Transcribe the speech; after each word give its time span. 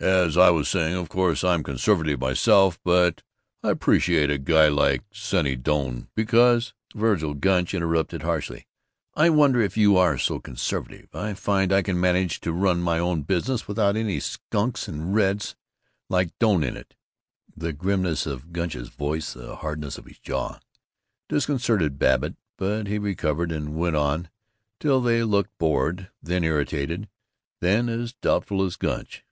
As 0.00 0.36
I 0.36 0.50
was 0.50 0.68
saying: 0.68 0.94
Of 0.94 1.08
course 1.08 1.42
I'm 1.42 1.64
conservative 1.64 2.20
myself, 2.20 2.78
but 2.84 3.24
I 3.64 3.70
appreciate 3.70 4.30
a 4.30 4.38
guy 4.38 4.68
like 4.68 5.02
Senny 5.12 5.56
Doane 5.56 6.06
because" 6.14 6.72
Vergil 6.94 7.34
Gunch 7.34 7.74
interrupted 7.74 8.22
harshly, 8.22 8.68
"I 9.14 9.28
wonder 9.28 9.60
if 9.60 9.76
you 9.76 9.96
are 9.96 10.16
so 10.16 10.38
conservative? 10.38 11.08
I 11.16 11.34
find 11.34 11.72
I 11.72 11.82
can 11.82 11.98
manage 11.98 12.38
to 12.42 12.52
run 12.52 12.80
my 12.80 13.00
own 13.00 13.22
business 13.22 13.66
without 13.66 13.96
any 13.96 14.20
skunks 14.20 14.86
and 14.86 15.16
reds 15.16 15.56
like 16.08 16.30
Doane 16.38 16.62
in 16.62 16.76
it!" 16.76 16.94
The 17.56 17.72
grimness 17.72 18.24
of 18.24 18.52
Gunch's 18.52 18.90
voice, 18.90 19.32
the 19.34 19.56
hardness 19.56 19.98
of 19.98 20.04
his 20.06 20.20
jaw, 20.20 20.60
disconcerted 21.28 21.98
Babbitt, 21.98 22.36
but 22.56 22.86
he 22.86 23.00
recovered 23.00 23.50
and 23.50 23.74
went 23.76 23.96
on 23.96 24.30
till 24.78 25.00
they 25.00 25.24
looked 25.24 25.58
bored, 25.58 26.08
then 26.22 26.44
irritated, 26.44 27.08
then 27.58 27.88
as 27.88 28.12
doubtful 28.12 28.62
as 28.64 28.76
Gunch. 28.76 29.24